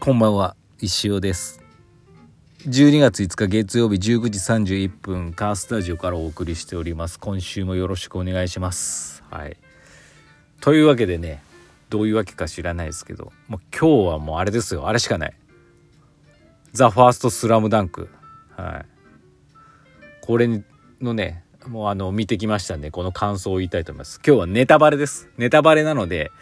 [0.00, 1.62] こんばんは石尾です。
[2.66, 7.20] 12月5日月曜日19時31分カースタジオからお送りしております。
[7.20, 9.22] 今週もよろしくお願いします。
[9.30, 9.56] はい。
[10.60, 11.40] というわけでね
[11.88, 14.88] どういうわけか知らないですけどもう今日はもうあれですよ。
[14.88, 15.34] あれしかない。
[16.72, 18.08] ザ・ファーストスラムダンク。
[18.56, 18.86] はい。
[20.20, 20.64] これ
[21.00, 24.20] のねもうあの見てきましたんでこの感想を言いたいと思います。
[24.26, 25.28] 今日はネタバレです。
[25.38, 26.32] ネタバレなので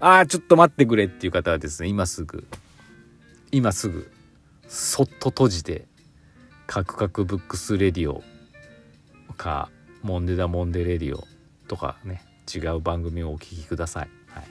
[0.00, 2.44] ああちょっと待ってくれっていう方はですね今すぐ
[3.52, 4.10] 今すぐ
[4.68, 5.86] そっと閉じて
[6.66, 8.22] カクカクブックスレディオ
[9.36, 9.70] か
[10.02, 11.26] モンデダモンデレディオ
[11.66, 14.44] とかね違う番組をお聴きください、はい、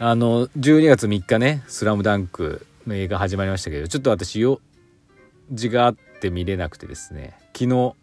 [0.00, 4.60] あの12月3日ね「スラムダンクの映画始まりましたけどちょっと私よ
[5.50, 7.94] 字があって見れなくてですね昨日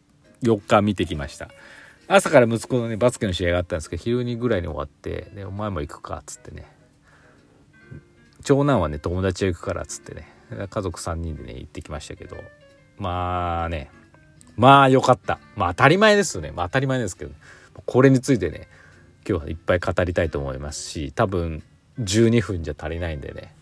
[0.43, 1.49] 4日見てきました。
[2.07, 6.65] 朝から息子のねバスケの試合があったんですけど昼にぐらいに終わって「でお前も行くか」っつってね。
[8.41, 10.27] 長男はね友達が行くからっつってね。
[10.69, 12.37] 家族3人でね行ってきましたけど。
[12.97, 13.89] まあね。
[14.57, 15.39] まあよかった。
[15.55, 16.51] まあ当たり前ですよね。
[16.51, 17.31] まあ当たり前ですけど
[17.85, 18.67] これについてね
[19.27, 21.63] 今日はいっぱい語りたいと思いますし多分
[21.99, 23.53] 12分じゃ足りないんでね。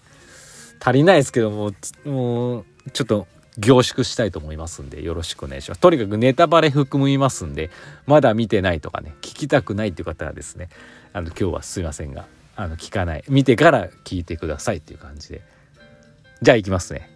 [0.81, 1.71] 足りないですけども
[2.05, 3.27] もうちょっと
[3.57, 5.81] 凝縮したいと思いますんでよろしくお願いします。
[5.81, 7.69] とにかくネタバレ含みますんで
[8.07, 10.69] まだ見てないとかね聞きたくないっていう方はですね
[11.13, 12.25] あの今日はすいませんが
[12.59, 13.23] あの聞かない。
[13.29, 15.41] 見てから聞いてくださいっていう感じで。
[16.41, 17.09] じゃあいきますね。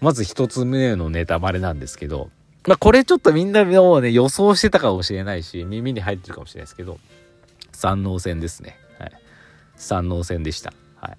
[0.00, 2.30] まず一つ目のネタバレなんですけど。
[2.66, 6.98] まあこれちょっとみんなもうね予想してたかもしれないし耳に入ってるかもしれないですけど。
[7.72, 8.78] 山王戦ですね。
[8.98, 9.12] はい。
[9.76, 10.72] 山王戦でした。
[11.02, 11.18] はい。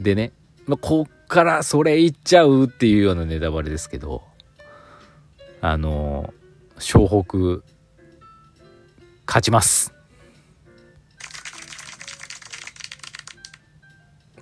[0.00, 0.30] でね
[0.68, 4.22] まあ、こっからそれ言っちゃうっていうようなネタバレですけど。
[5.62, 6.32] あの
[6.78, 7.66] 湘北
[9.26, 9.99] 勝ちます。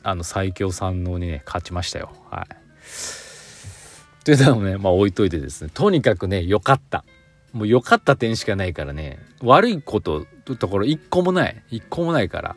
[0.08, 2.12] あの最強三能にね勝ちましたよ。
[2.30, 4.24] はい。
[4.24, 7.04] というのもねまあ置いといてですねとにかくね良かった。
[7.52, 10.26] もう良かった点しかないからね悪いこと
[10.58, 11.62] ところ一個もない。
[11.70, 12.56] 一個もないから。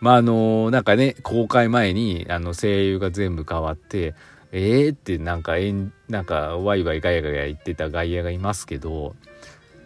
[0.00, 4.14] まああのなんかね公開前にあの声優が全部変わって
[4.52, 9.16] えーってなんかえんなんかワイワイガヤガヤ言ってた外野がいますけど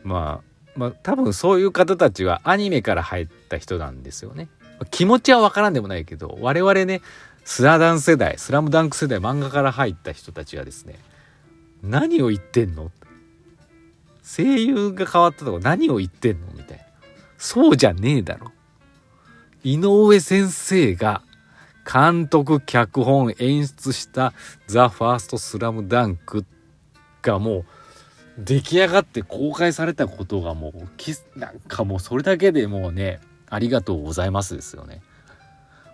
[0.03, 4.49] まあまあ多分そういう方たちはアニメから入った人なんですよね。
[4.91, 7.01] 気持ちはわからんでもないけど我々ね
[7.45, 10.99] スラダン世代スラムダンク世代漫画から入った人たちはですね
[11.83, 12.91] 何を言ってんの？
[14.23, 16.49] 声優が変わったとか何を言ってんの？
[16.55, 16.85] みたいな。
[17.39, 18.53] そうじゃねえだろ。
[19.65, 21.23] 井上先生が
[21.91, 24.35] 監督脚本演出した
[24.67, 26.45] 「ザ・ファーストスラムダンク
[27.23, 27.65] がもう
[28.39, 33.21] 出来上がって公開されたことがもうなんかもうそれだけでもうね
[33.51, 35.03] ありがとうございますですよね。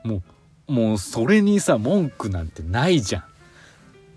[0.02, 0.22] も
[0.68, 3.24] うもうそれにさ文句なんてないじゃ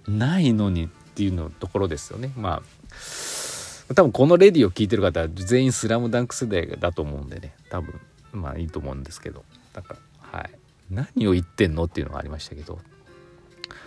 [0.08, 0.18] ん。
[0.18, 2.32] ないのにっていうのところですよね。
[2.36, 7.56] まあ多分このレディを聞いてる方は全員スラムダンク世代だと思うんでね。
[7.70, 8.00] 多分
[8.32, 9.44] まあいいと思うんですけど。
[9.74, 9.96] だか
[10.32, 10.52] らはい。
[10.90, 12.76] 何を言ってんのっていうのがありましたけど、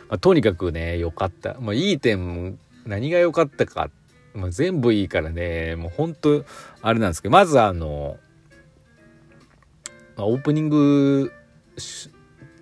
[0.08, 3.90] まあ、とにかくね良かった、まあ、いい点何が良かったか、
[4.34, 5.76] まあ、全部いいからね。
[5.76, 6.44] もうほんと
[6.82, 7.32] あれなんですけど。
[7.32, 8.18] まずあの、
[10.20, 11.32] まあ、オープニング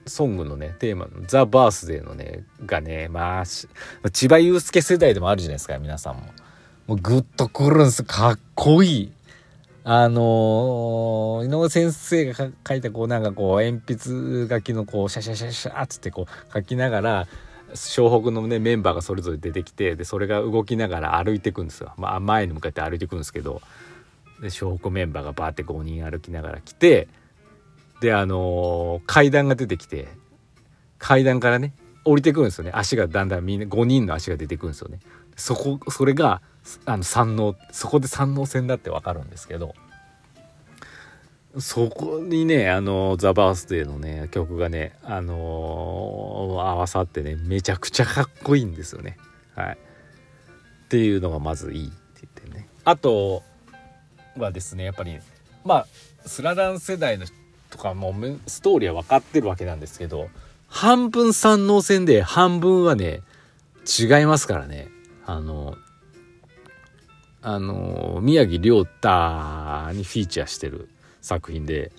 [0.06, 6.22] ソングのねテーマの「ザ・バースデーのねがねまあ千葉雄介世代でもあるじゃないですか皆さんも。
[6.86, 8.04] もうグッとくるんです。
[8.04, 9.12] かっこいい。
[9.82, 12.34] あのー、井上先生が
[12.66, 17.26] 書いたこうなんかこう鉛筆書きのこうシャシャシャシャっつってこう書きながら
[17.74, 23.60] 湘北のねメンバーがそれぞれ出てきてでそれが動きながら歩いていくんですよ、まあ、前に向かって歩いていくんですけど。
[24.40, 27.08] で湘北メンバーがバーって5人歩きながら来て
[28.00, 30.08] であのー、階段が出てきて
[30.98, 31.74] 階段からね
[32.04, 32.70] 降りてくるんですよね。
[32.74, 35.00] 足がだんだんみんな5人の足が出てくるんですよね。
[35.36, 36.40] そこそれが
[36.84, 39.74] あの山王そこで山王戦だって分かるんですけど
[41.58, 45.38] そこにねあのザ・バースデーのね曲がねあのー、
[46.60, 49.16] 合わさってねめちゃくちゃかっこいいんですよね。
[49.54, 49.78] はい。
[50.86, 52.68] っていうのがまずいいって言ってね。
[52.84, 53.42] あと
[54.36, 55.18] はですねやっぱり
[55.64, 55.86] まあ
[56.26, 57.26] スラダン世代の
[57.70, 60.28] とかもうストーリーは分かってるわけなんですけど
[60.66, 63.22] 半分山王戦で半分はね
[63.86, 64.88] 違いますからね
[65.24, 65.76] あの
[67.40, 69.08] あの宮城亮太
[69.92, 70.88] にフィーチャーしてる
[71.20, 71.92] 作品で、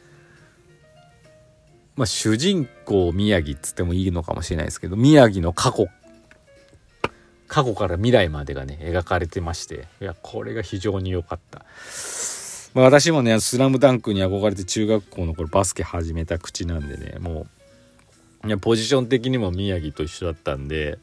[1.96, 5.88] まあ、主人公宮城っつってもいいのかもしれないですけど宮城の過去
[7.48, 11.66] 過去から未来までがね描かれてましていやこれが非常に良かった。
[12.74, 17.48] まあ、私もね「スラムダンクに憧れて中学校の頃バスケ始めた口なんでねも
[18.44, 21.00] ういやポジション的にも宮城と一緒だったんで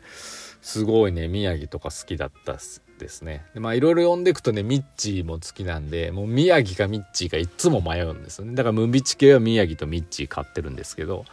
[0.63, 2.59] すごいね宮城とか好きだった
[2.99, 3.45] ですね。
[3.55, 8.55] でまあいろいろ読んでいくとねミッチーも好きなんでもう宮城かミッチーかいつも迷うんですよね。
[8.55, 11.25] だからムビチ系は宮城とミッチー買ってるんですけど。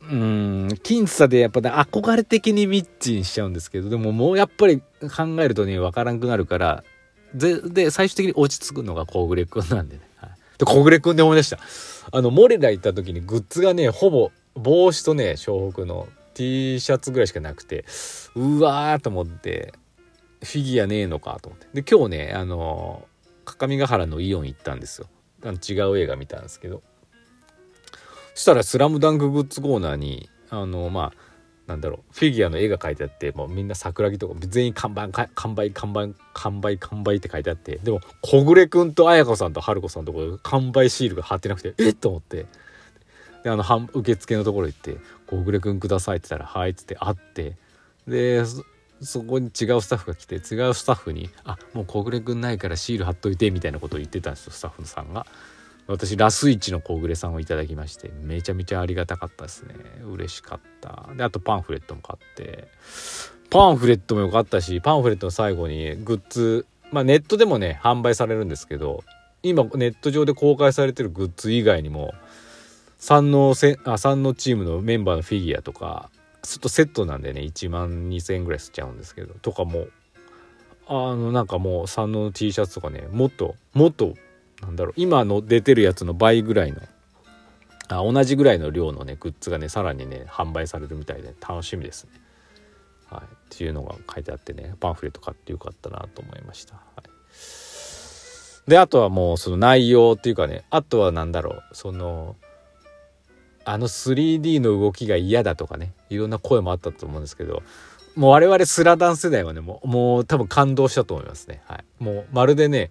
[0.00, 6.84] うん僅差でやっぱね憧れ的にミッチーにしちゃうんですけどでももうやっぱり考えるとね分からんくなるから
[7.34, 11.58] でで最終的に落ち着くのが小暮君なんでね、はい、で小暮君で思い出した。
[12.12, 17.84] あのモレラ行った時にグッズがねほぼ帽子とね湘北の T シャツぐらいしかなくて
[18.34, 19.74] うわーと思って
[20.42, 21.82] フィギュアねえのかと思って。
[21.82, 23.06] で今日ねあの
[23.44, 25.08] 各務原のイオン行ったんですよ。
[25.44, 26.82] 違う映画見たんですけど。
[28.34, 31.33] そしたら「スラムダンクグッズコーナーにあのまあ
[31.66, 42.46] なんだろうフィギュアの絵が描いてあってもうみんな桜木とか全員看板完売完売完売完売って書いてあってでも小暮君と綾子さんと春子さんのところ完売シールが貼ってなくてえっと思って
[43.44, 44.96] であの受付のところ行って
[45.26, 47.56] 「小暮君ください」って言ったら「はい」っつって会って
[48.06, 48.42] で
[49.00, 55.26] そこに違うスタッフが来て違うスタッフに「あもう小暮君ないからシール貼っといて」みたいなことを言ってたんですよスタッフさんが。
[55.86, 59.74] 私ラスイチの小暮さんをいただきましてめちゃめちゃありがたかったですね。
[60.04, 61.10] 嬉しかった。
[61.14, 62.68] であとパンフレットも買って。
[63.50, 69.04] パンフレットも良かったしパンフレットの最後にグッズまあネットでもね販売されるんですけど
[69.44, 72.14] 今ネット上で公開されてるグッズ以外にも
[72.98, 76.10] 三のせあ三のチームのメンバーのフィギュアとか
[76.42, 79.86] ちょっとセットなんでね1万2,000円ぐらいしちゃうんですけどとかも
[80.86, 84.14] あのなんかもう三の T シャツとかねもっともっと
[84.64, 86.80] なんだろう今の出てるやつの倍ぐらいの
[87.88, 92.10] あ同じぐらいの量のねグッズがねさらにね販売されるみたいで楽しみですね。
[93.10, 96.74] はい、っていうのが書いてあってねパンフレット買ってよかったなと思いました。
[96.74, 96.80] は
[98.66, 102.36] い、であとはもうその内容っていうかねあとは何だろうその
[103.66, 107.62] あの 3D の動きが嫌だとかねいろんな声もあったと思うんですけど
[108.16, 111.62] もう我々スラダン世代はねもうもう多分感動したと思いますね。
[111.66, 112.90] はい、もうまるでね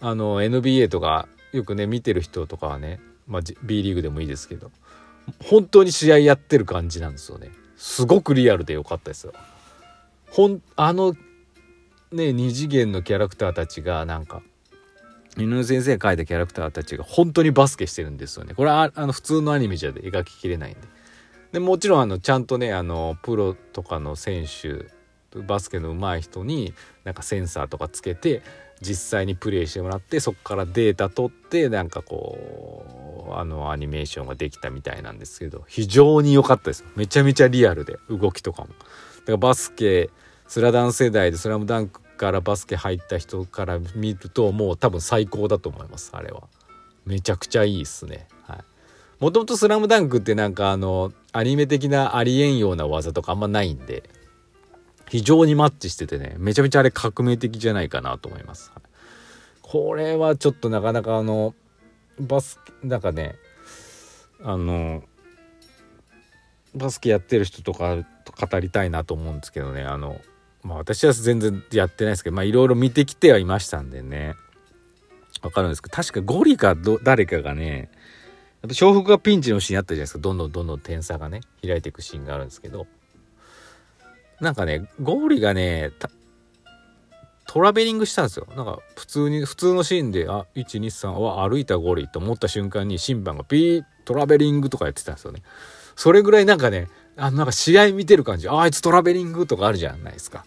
[0.00, 4.70] あの NBA とかよくね見てる人とかはね、まあ、B リーグでもいいですけど
[5.44, 7.50] 本当に試合やってる感じなんですよね。
[7.76, 9.32] すごくリアルでよかったですよ。
[10.30, 11.14] ほんあの
[12.12, 14.42] ね二次元のキャラクターたちがなんか
[15.36, 18.54] 犬の先生が描いたキャラクターたちが本当にバスケしてるんですよね。
[18.54, 20.80] これはあの普通のアニメじゃ描ききれないんで。
[21.52, 24.86] でもちろんあのちゃんとねあのプロとかの選手
[25.42, 28.42] バスケの上手い人になんかセンサーとかつけて
[28.80, 36.84] 実際にプレイしてもらってそこからデータ取ってなんかこうあのアニメーションができたみたいなんですけど非常に良かったです。
[36.94, 38.68] めちゃめちゃリアルで動きとかも。
[38.68, 40.10] だからバスケ
[40.46, 46.44] スラダン世代で「スラムダンクからバスケ入った人から見るともう多分最高だと思いますあれは。
[47.04, 48.28] めちゃくちゃいいっすね。
[48.46, 48.58] はい。
[49.18, 54.04] もともと「スラムダンクってなんかあのアニメ的なありえんような技とかあんまないんで
[55.08, 58.72] 非常にマッチしててねめちゃめちゃあれ革命的じゃないかなと思います。
[59.62, 61.54] これはちょっとなかなかあの
[62.20, 63.36] バスなんかね
[64.42, 65.02] あの
[66.74, 70.20] バスケやってる人とかと語りたいなと思うんですけどねあの
[70.62, 74.34] まあ私は全然やってないですけどまあいろいろ見てきてはいましたんでね。
[75.42, 77.90] わかるんですけど確かゴリかど、誰かがね
[78.62, 80.18] やっぱ湘北がピンチのシーンあったじゃないですか。
[80.18, 82.86] どんどんどんどん点差がね開いていくシーンがあるんですけど。
[84.40, 85.92] なんかね、ゴーリがね、
[87.46, 88.46] トラベリングしたんですよ。
[88.56, 95.42] なんか普通に、普通のシーンで、あ、1、2、3は歩いたゴーリと思った瞬間に審判がピー、トラベリングとかやってたんですよね。
[95.94, 100.44] それぐらいなんかね、あのなんか試合見てる感じ、ああいつトラベリングとかあるじゃないですか。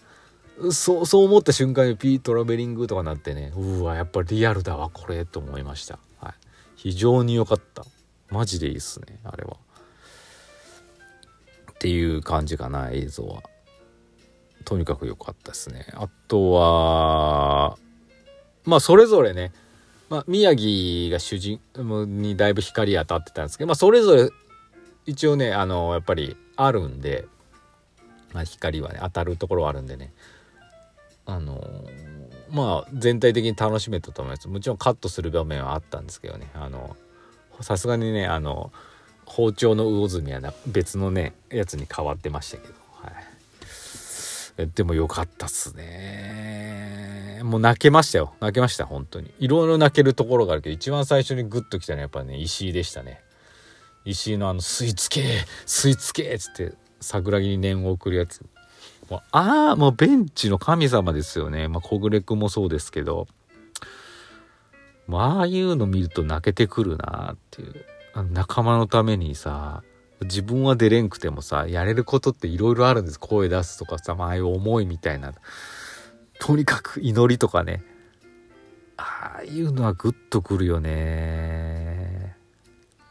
[0.70, 5.98] そう、そう思った瞬間にピー、トラベリングとかなってね、うわ、やっぱリアルだわ、これ、と思いました。
[6.20, 6.34] はい。
[6.76, 7.84] 非常に良かった。
[8.28, 9.56] マジでいいっすね、あれは。
[11.72, 13.42] っていう感じかな、映像は。
[14.64, 15.86] とにかく良かったですね。
[15.94, 17.78] あとは、
[18.64, 19.52] まあそれぞれね、
[20.10, 24.28] まあ、宮城が主人公にだいぶ光当たってたんですけど、まあ、それぞれ
[25.06, 27.26] 一応ねあのやっぱりあるんで、
[28.32, 30.12] まあ、光はね当たるところはあるんでね。
[31.26, 31.62] あの
[32.50, 34.48] まあ全体的に楽しめたと思います。
[34.48, 36.50] もちろんカットする場面はあったんですけどね。
[36.54, 36.96] あの
[37.60, 38.72] さすがにねあの
[39.26, 42.74] 包丁の魚住は別のねやつに変わってましたけど。
[42.94, 43.29] はい。
[44.66, 47.40] でもよかったっすね。
[47.42, 48.34] もう泣けましたよ。
[48.40, 49.32] 泣けました、本当に。
[49.38, 53.20] いろいろ泣けるところがあるけど、一番最初にグッときたのはやっぱね、石井でしたね。
[54.04, 55.28] 石井のあの、吸い付け
[55.66, 58.44] 吸い付けっつって、桜木に念を送るやつ。
[59.08, 61.68] もうああ、もうベンチの神様ですよね。
[61.68, 63.26] まあ、小暮君もそうですけど、
[65.18, 67.84] あ、ああいうの見ると泣けてくるなっていう。
[68.32, 69.82] 仲間のためにさ、
[70.22, 73.18] 自分は出れんくてもさやれることっていろいろあるんです。
[73.18, 75.32] 声出すとかさ、まああいう思いみたいな。
[76.38, 77.82] とにかく祈りとかね。
[78.96, 82.36] ああいうのはグッとくるよね。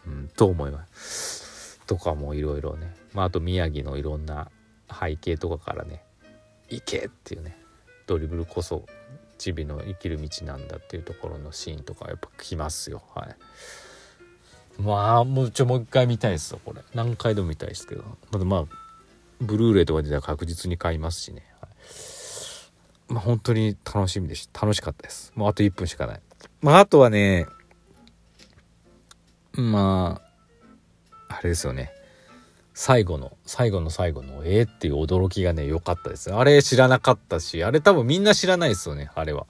[0.05, 1.79] うんと思います。
[1.87, 2.93] とかもいろいろね。
[3.13, 4.51] まああと宮城のいろんな
[4.91, 6.03] 背景とかからね。
[6.69, 7.57] 行けっていうね。
[8.05, 8.85] ドリブルこそ
[9.39, 13.01] チビの生きる道なんだっていうところのシーンとかやっぱ来ますよ。
[13.15, 13.35] はい。
[14.79, 16.81] まあもうちょもう一回見たいですよこれ。
[16.93, 18.03] 何回でも見たいですけど。
[18.31, 18.65] まだまあ
[19.41, 25.33] ブルーレイとかでは確実に買いますしね、はい、まあ本当に楽しみでした楽しかったです。
[25.35, 26.21] もうあと1分しかない。
[26.61, 27.45] まああとはね
[29.53, 30.21] ま
[31.27, 31.91] ああれですよね。
[32.73, 36.33] 最後の最後の最後のえー、っていう驚きがね良かったです。
[36.33, 39.45] あれ知らなかったしあれ多分みんな知らないですよねあれは。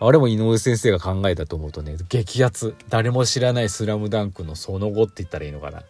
[0.00, 2.74] あれも井上先生が考えたと思うとね激アツ。
[2.88, 5.82] 誰も知らない「スラムダンクのその後って言ったらいいのかな。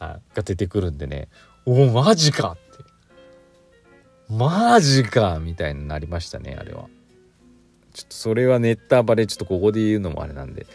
[0.00, 1.28] あが出てくるんでね。
[1.64, 2.84] おおマジかって。
[4.28, 6.88] マジかみたいになりましたねあれは。
[7.92, 10.66] ちょっとそれはネタバレちょっとここで言うのもあれなんで。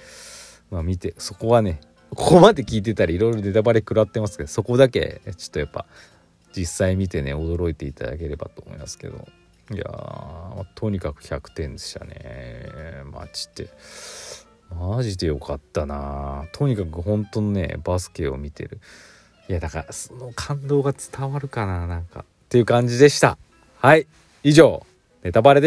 [0.71, 1.81] まあ見てそこはね
[2.11, 5.85] ここまで聞いてたらいろいろネタバレ食らってますけどそこだけちょっとやっぱ
[6.55, 9.27] 実際見てね驚いていただければと思いますけど。
[9.71, 12.71] いやとにかく100点でしたね。
[13.11, 13.69] マジで。
[14.69, 16.45] マジでよかったな。
[16.53, 18.79] とにかく本当にねバスケを見てる。
[19.47, 22.21] いやだからその感動が伝わるかななんか。
[22.21, 23.37] っていう感じでした。
[23.79, 24.05] はい。
[24.43, 24.85] 以上。
[25.23, 25.63] ネタバレで